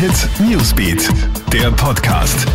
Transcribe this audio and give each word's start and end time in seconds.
Hit 0.00 0.30
Newsbeat, 0.40 1.10
der 1.52 1.70
Podcast. 1.72 2.46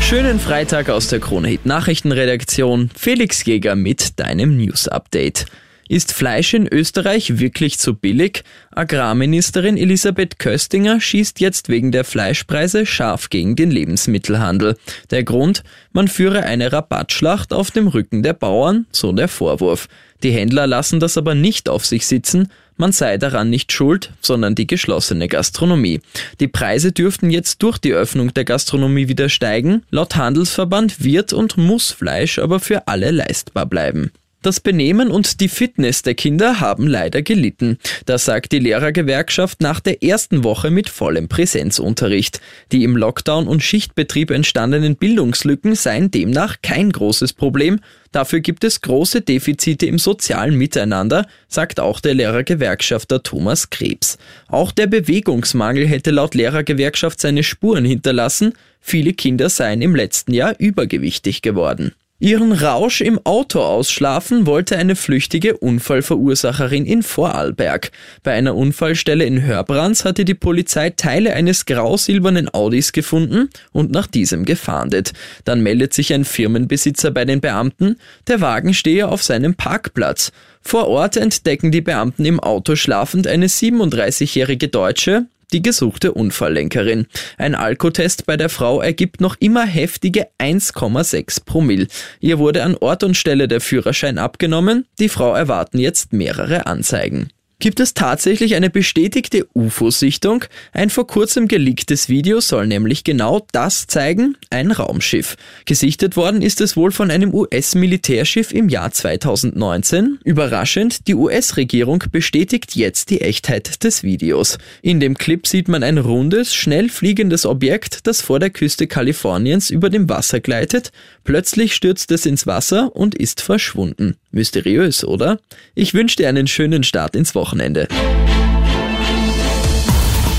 Schönen 0.00 0.40
Freitag 0.40 0.88
aus 0.88 1.08
der 1.08 1.20
Krone 1.20 1.48
Hit 1.48 1.66
Nachrichtenredaktion. 1.66 2.88
Felix 2.96 3.44
Jäger 3.44 3.76
mit 3.76 4.18
deinem 4.18 4.56
News 4.56 4.88
Update. 4.88 5.44
Ist 5.88 6.12
Fleisch 6.12 6.52
in 6.52 6.68
Österreich 6.68 7.38
wirklich 7.38 7.78
zu 7.78 7.94
billig? 7.94 8.44
Agrarministerin 8.70 9.78
Elisabeth 9.78 10.38
Köstinger 10.38 11.00
schießt 11.00 11.40
jetzt 11.40 11.70
wegen 11.70 11.92
der 11.92 12.04
Fleischpreise 12.04 12.84
scharf 12.84 13.30
gegen 13.30 13.56
den 13.56 13.70
Lebensmittelhandel. 13.70 14.76
Der 15.10 15.24
Grund? 15.24 15.64
Man 15.92 16.08
führe 16.08 16.42
eine 16.42 16.70
Rabattschlacht 16.72 17.54
auf 17.54 17.70
dem 17.70 17.88
Rücken 17.88 18.22
der 18.22 18.34
Bauern, 18.34 18.86
so 18.92 19.12
der 19.12 19.28
Vorwurf. 19.28 19.88
Die 20.22 20.30
Händler 20.30 20.66
lassen 20.66 21.00
das 21.00 21.16
aber 21.16 21.34
nicht 21.34 21.70
auf 21.70 21.86
sich 21.86 22.06
sitzen, 22.06 22.48
man 22.80 22.92
sei 22.92 23.18
daran 23.18 23.50
nicht 23.50 23.72
schuld, 23.72 24.12
sondern 24.20 24.54
die 24.54 24.68
geschlossene 24.68 25.26
Gastronomie. 25.26 26.00
Die 26.38 26.46
Preise 26.46 26.92
dürften 26.92 27.28
jetzt 27.28 27.60
durch 27.64 27.78
die 27.78 27.92
Öffnung 27.92 28.32
der 28.34 28.44
Gastronomie 28.44 29.08
wieder 29.08 29.28
steigen. 29.28 29.82
Laut 29.90 30.14
Handelsverband 30.14 31.02
wird 31.02 31.32
und 31.32 31.56
muss 31.56 31.90
Fleisch 31.90 32.38
aber 32.38 32.60
für 32.60 32.86
alle 32.86 33.10
leistbar 33.10 33.66
bleiben. 33.66 34.12
Das 34.40 34.60
Benehmen 34.60 35.10
und 35.10 35.40
die 35.40 35.48
Fitness 35.48 36.02
der 36.02 36.14
Kinder 36.14 36.60
haben 36.60 36.86
leider 36.86 37.22
gelitten. 37.22 37.76
Das 38.06 38.24
sagt 38.24 38.52
die 38.52 38.60
Lehrergewerkschaft 38.60 39.60
nach 39.60 39.80
der 39.80 40.04
ersten 40.04 40.44
Woche 40.44 40.70
mit 40.70 40.88
vollem 40.88 41.26
Präsenzunterricht. 41.26 42.40
Die 42.70 42.84
im 42.84 42.96
Lockdown 42.96 43.48
und 43.48 43.64
Schichtbetrieb 43.64 44.30
entstandenen 44.30 44.94
Bildungslücken 44.94 45.74
seien 45.74 46.12
demnach 46.12 46.62
kein 46.62 46.92
großes 46.92 47.32
Problem. 47.32 47.80
Dafür 48.12 48.38
gibt 48.38 48.62
es 48.62 48.80
große 48.80 49.22
Defizite 49.22 49.86
im 49.86 49.98
sozialen 49.98 50.54
Miteinander, 50.54 51.26
sagt 51.48 51.80
auch 51.80 51.98
der 51.98 52.14
Lehrergewerkschafter 52.14 53.24
Thomas 53.24 53.70
Krebs. 53.70 54.18
Auch 54.46 54.70
der 54.70 54.86
Bewegungsmangel 54.86 55.88
hätte 55.88 56.12
laut 56.12 56.36
Lehrergewerkschaft 56.36 57.20
seine 57.20 57.42
Spuren 57.42 57.84
hinterlassen. 57.84 58.52
Viele 58.80 59.14
Kinder 59.14 59.50
seien 59.50 59.82
im 59.82 59.96
letzten 59.96 60.32
Jahr 60.32 60.54
übergewichtig 60.60 61.42
geworden. 61.42 61.92
Ihren 62.20 62.50
Rausch 62.50 63.00
im 63.00 63.20
Auto 63.22 63.60
ausschlafen 63.60 64.44
wollte 64.44 64.76
eine 64.76 64.96
flüchtige 64.96 65.56
Unfallverursacherin 65.56 66.84
in 66.84 67.04
Vorarlberg. 67.04 67.92
Bei 68.24 68.32
einer 68.32 68.56
Unfallstelle 68.56 69.24
in 69.24 69.42
Hörbrands 69.42 70.04
hatte 70.04 70.24
die 70.24 70.34
Polizei 70.34 70.90
Teile 70.90 71.34
eines 71.34 71.64
grau-silbernen 71.64 72.52
Audis 72.52 72.90
gefunden 72.90 73.50
und 73.70 73.92
nach 73.92 74.08
diesem 74.08 74.44
gefahndet. 74.44 75.12
Dann 75.44 75.62
meldet 75.62 75.94
sich 75.94 76.12
ein 76.12 76.24
Firmenbesitzer 76.24 77.12
bei 77.12 77.24
den 77.24 77.40
Beamten, 77.40 77.94
der 78.26 78.40
Wagen 78.40 78.74
stehe 78.74 79.06
auf 79.06 79.22
seinem 79.22 79.54
Parkplatz. 79.54 80.32
Vor 80.60 80.88
Ort 80.88 81.16
entdecken 81.16 81.70
die 81.70 81.82
Beamten 81.82 82.24
im 82.24 82.40
Auto 82.40 82.74
schlafend 82.74 83.28
eine 83.28 83.46
37-jährige 83.46 84.66
Deutsche, 84.66 85.26
die 85.52 85.62
gesuchte 85.62 86.12
Unfalllenkerin. 86.12 87.06
Ein 87.36 87.54
Alkotest 87.54 88.26
bei 88.26 88.36
der 88.36 88.48
Frau 88.48 88.80
ergibt 88.80 89.20
noch 89.20 89.36
immer 89.40 89.64
heftige 89.66 90.28
1,6 90.38 91.44
Promille. 91.44 91.86
Ihr 92.20 92.38
wurde 92.38 92.62
an 92.62 92.76
Ort 92.76 93.02
und 93.04 93.16
Stelle 93.16 93.48
der 93.48 93.60
Führerschein 93.60 94.18
abgenommen. 94.18 94.86
Die 94.98 95.08
Frau 95.08 95.34
erwarten 95.34 95.78
jetzt 95.78 96.12
mehrere 96.12 96.66
Anzeigen 96.66 97.30
gibt 97.60 97.80
es 97.80 97.92
tatsächlich 97.92 98.54
eine 98.54 98.70
bestätigte 98.70 99.46
UFO-Sichtung. 99.52 100.44
Ein 100.72 100.90
vor 100.90 101.08
kurzem 101.08 101.48
geleaktes 101.48 102.08
Video 102.08 102.40
soll 102.40 102.68
nämlich 102.68 103.02
genau 103.02 103.44
das 103.50 103.88
zeigen, 103.88 104.36
ein 104.50 104.70
Raumschiff. 104.70 105.36
Gesichtet 105.64 106.16
worden 106.16 106.40
ist 106.40 106.60
es 106.60 106.76
wohl 106.76 106.92
von 106.92 107.10
einem 107.10 107.34
US-Militärschiff 107.34 108.52
im 108.52 108.68
Jahr 108.68 108.92
2019. 108.92 110.20
Überraschend, 110.24 111.08
die 111.08 111.16
US-Regierung 111.16 112.04
bestätigt 112.12 112.76
jetzt 112.76 113.10
die 113.10 113.22
Echtheit 113.22 113.82
des 113.82 114.04
Videos. 114.04 114.58
In 114.80 115.00
dem 115.00 115.18
Clip 115.18 115.44
sieht 115.44 115.66
man 115.66 115.82
ein 115.82 115.98
rundes, 115.98 116.54
schnell 116.54 116.88
fliegendes 116.88 117.44
Objekt, 117.44 118.06
das 118.06 118.20
vor 118.20 118.38
der 118.38 118.50
Küste 118.50 118.86
Kaliforniens 118.86 119.70
über 119.70 119.90
dem 119.90 120.08
Wasser 120.08 120.38
gleitet. 120.38 120.92
Plötzlich 121.24 121.74
stürzt 121.74 122.12
es 122.12 122.24
ins 122.24 122.46
Wasser 122.46 122.94
und 122.94 123.16
ist 123.16 123.40
verschwunden. 123.40 124.14
Mysteriös, 124.30 125.04
oder? 125.04 125.40
Ich 125.74 125.94
wünsche 125.94 126.16
dir 126.16 126.28
einen 126.28 126.46
schönen 126.46 126.84
Start 126.84 127.16
ins 127.16 127.34
Wochenende. 127.34 127.47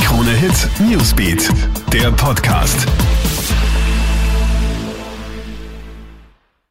Krone 0.04 0.32
Hit 0.32 0.70
Newsbeat, 0.80 1.50
der 1.92 2.12
Podcast. 2.12 2.86